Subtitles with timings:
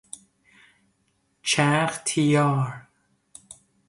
[1.41, 2.87] چرخ طیار